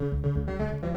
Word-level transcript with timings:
Música 0.00 0.89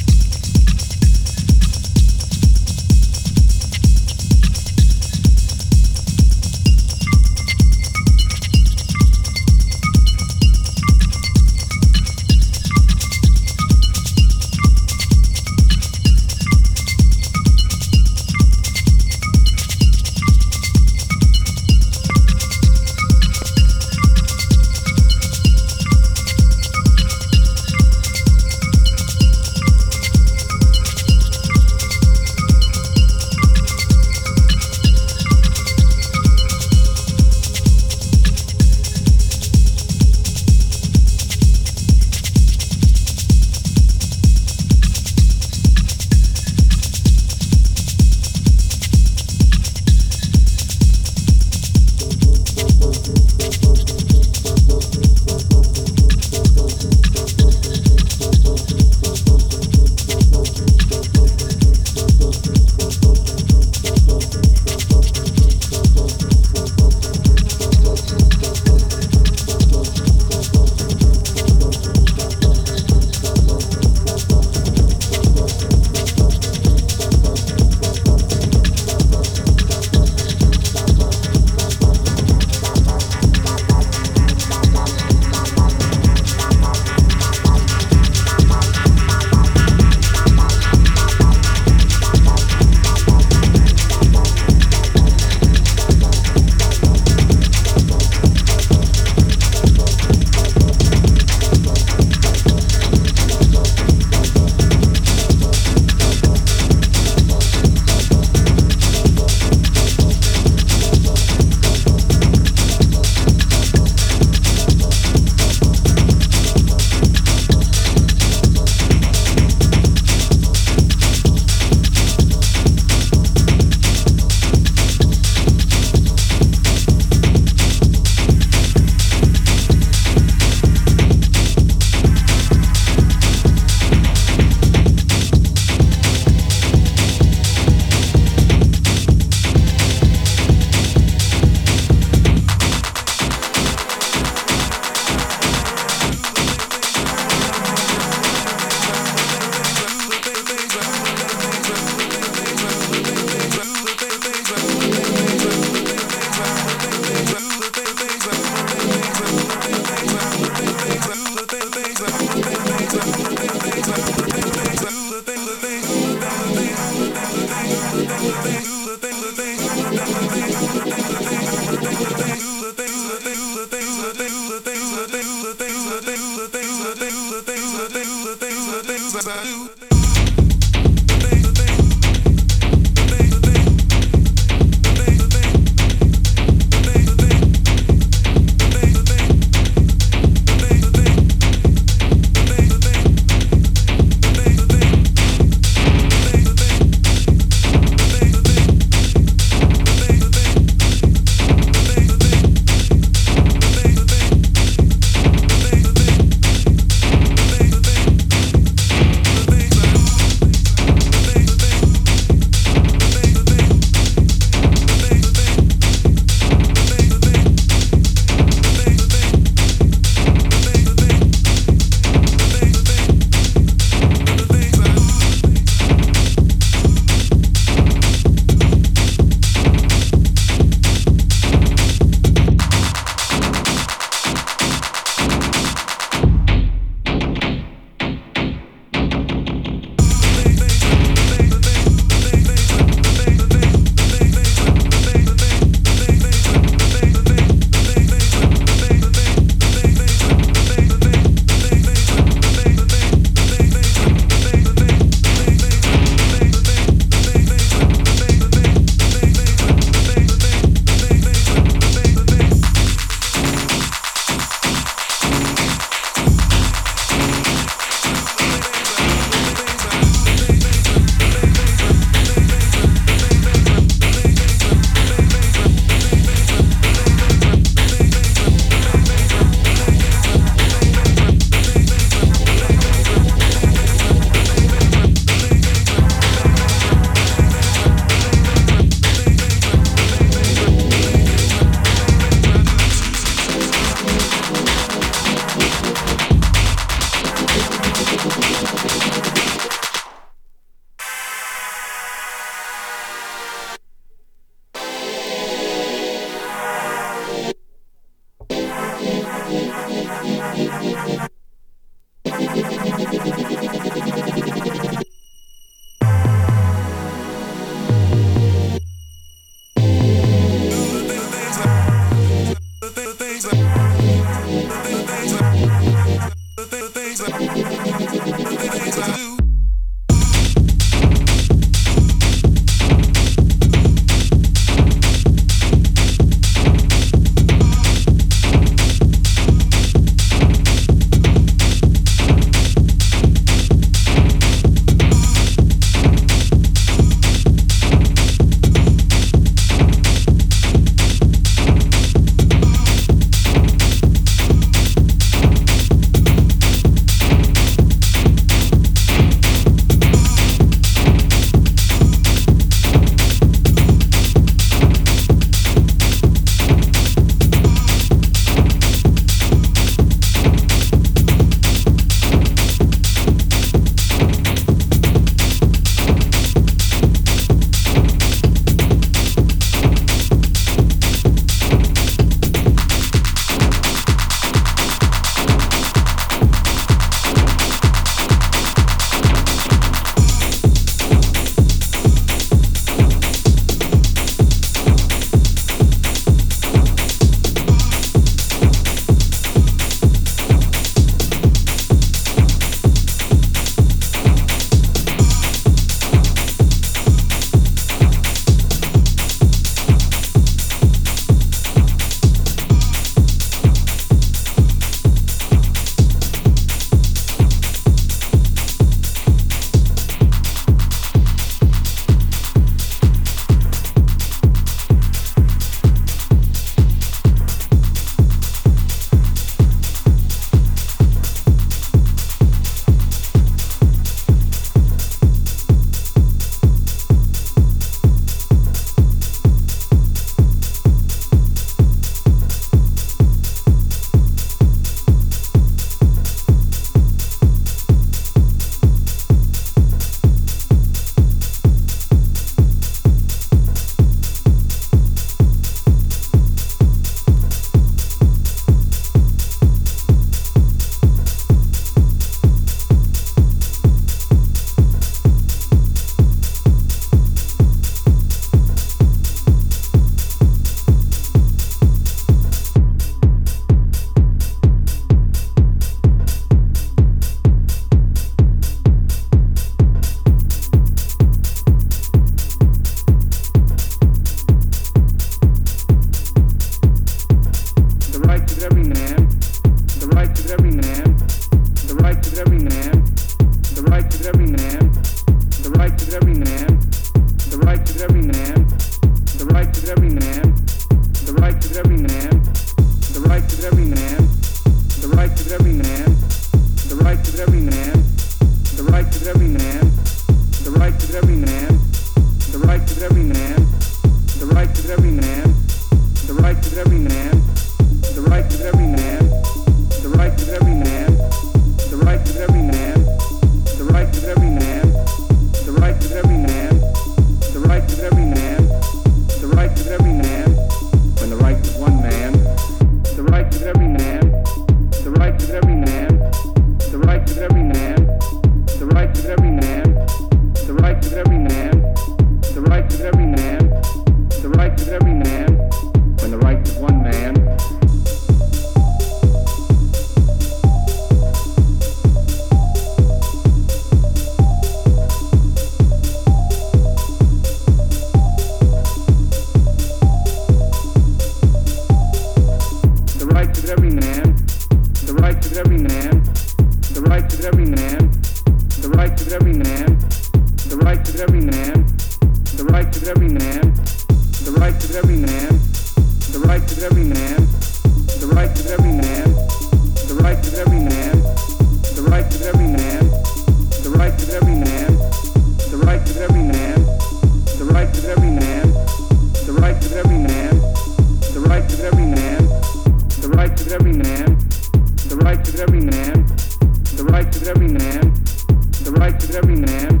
rights 599.10 599.24
of 599.30 599.36
every 599.36 599.56
man, 599.56 600.00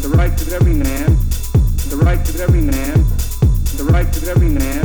the 0.00 0.14
rights 0.16 0.42
of 0.42 0.52
every 0.52 0.72
man, 0.72 1.16
the 1.90 2.00
rights 2.04 2.30
of 2.32 2.40
every 2.40 2.60
man, 2.60 2.94
the 3.76 3.90
rights 3.90 4.22
of 4.22 4.28
every 4.28 4.48
man. 4.48 4.77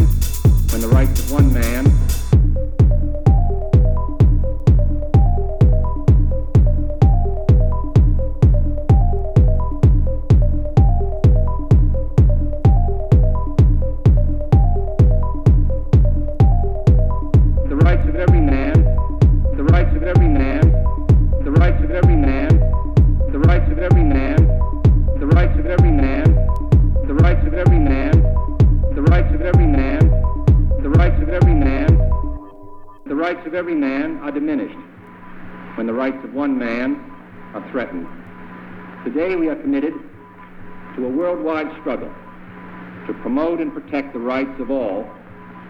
rights 44.34 44.60
of 44.60 44.72
all 44.72 45.04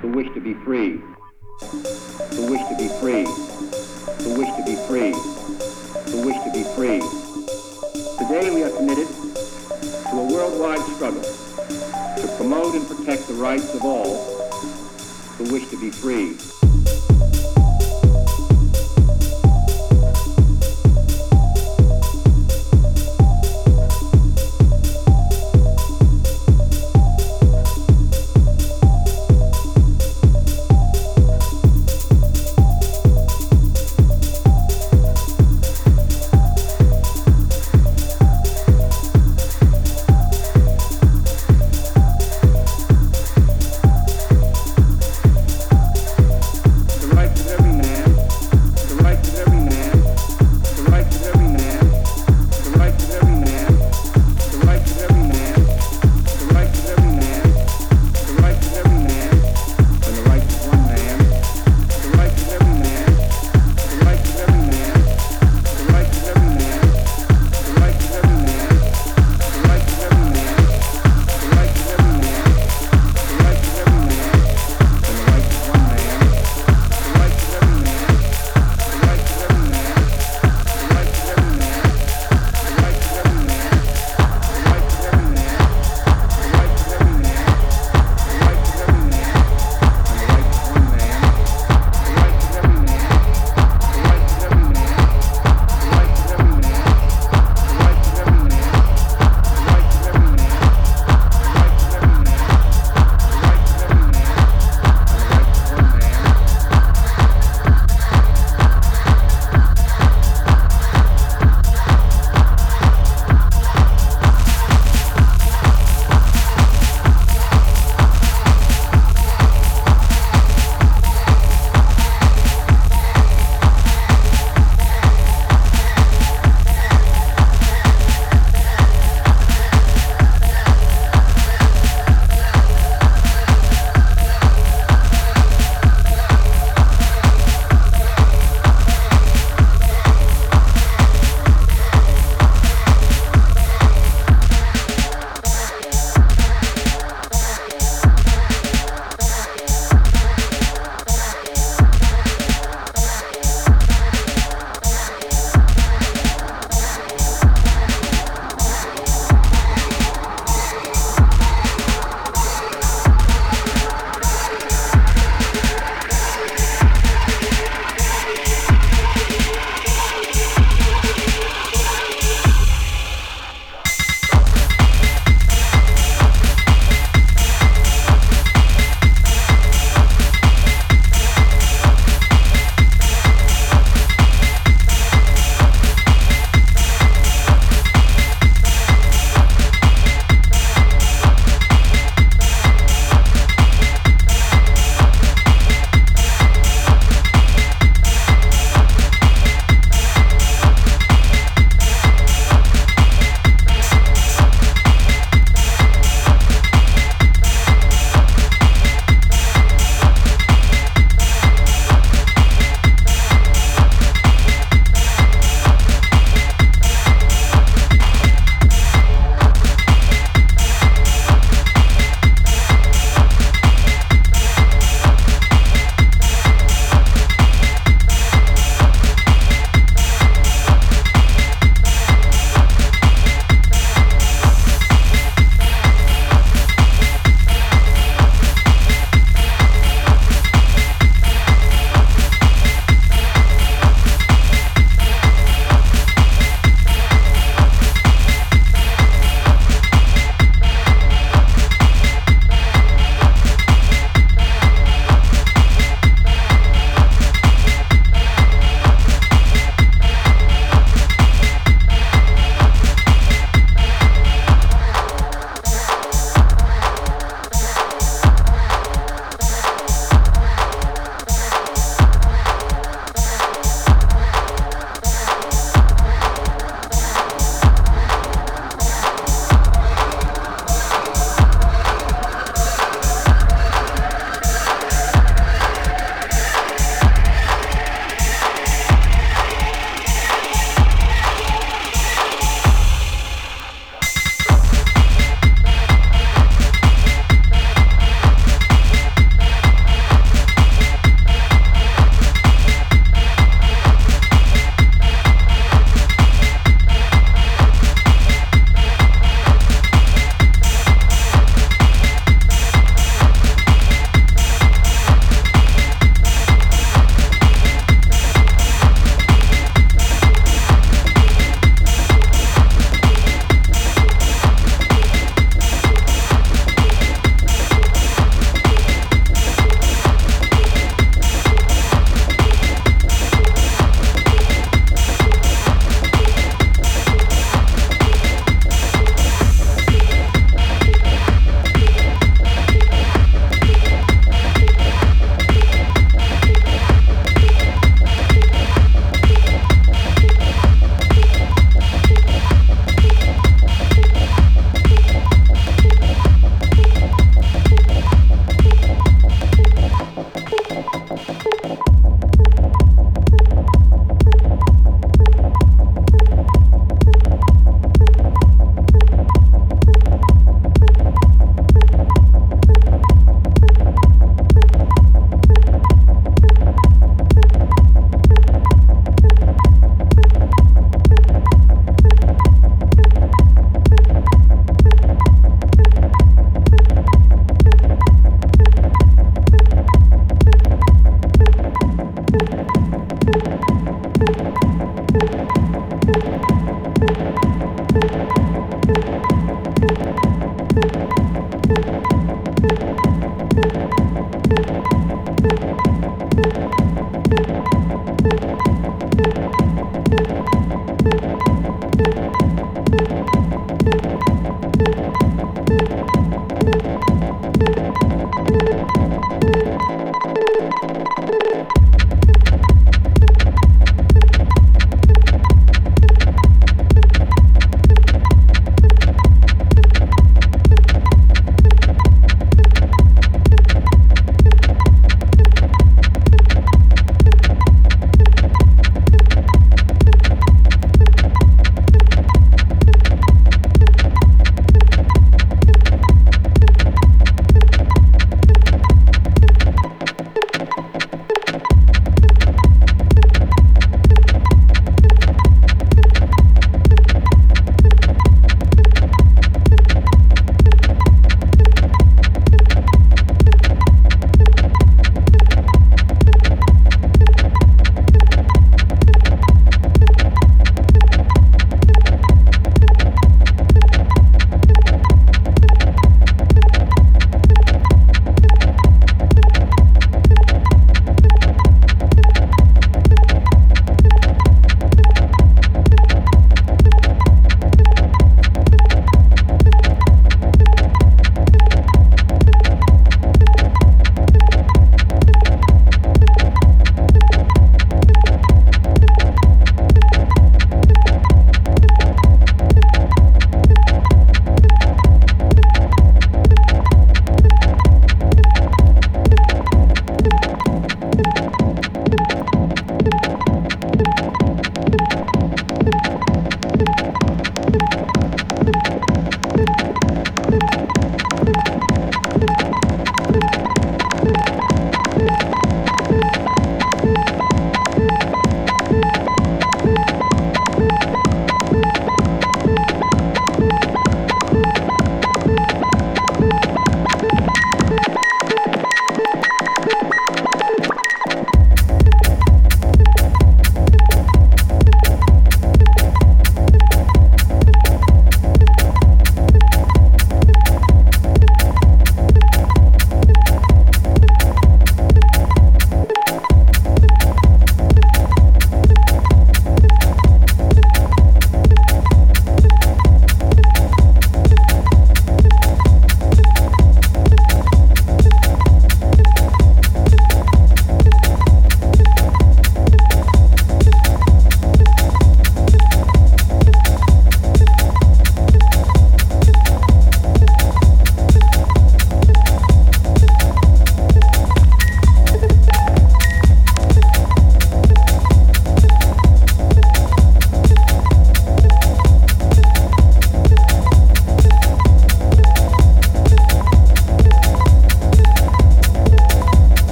who 0.00 0.08
wish 0.08 0.26
to 0.34 0.40
be 0.40 0.52
free, 0.64 1.00
who 2.34 2.50
wish 2.50 2.60
to 2.66 2.76
be 2.76 2.88
free, 2.98 3.24
who 4.24 4.30
wish 4.36 4.50
to 4.56 4.64
be 4.66 4.74
free, 4.88 5.12
who 6.10 6.26
wish 6.26 6.38
to 6.42 6.50
be 6.52 6.64
free. 6.74 6.98
Today 8.18 8.50
we 8.52 8.64
are 8.64 8.70
committed 8.70 9.06
to 10.10 10.14
a 10.16 10.32
worldwide 10.32 10.80
struggle 10.96 11.22
to 11.22 12.34
promote 12.36 12.74
and 12.74 12.84
protect 12.88 13.28
the 13.28 13.34
rights 13.34 13.72
of 13.76 13.84
all 13.84 14.26
who 15.36 15.44
wish 15.52 15.68
to 15.68 15.78
be 15.78 15.92
free. 15.92 16.57